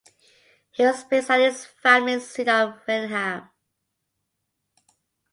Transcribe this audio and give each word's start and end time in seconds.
He 0.71 0.83
was 0.83 1.03
based 1.03 1.29
at 1.29 1.41
his 1.41 1.63
family 1.63 2.19
seat 2.21 2.47
of 2.47 2.73
Raynham. 2.87 3.51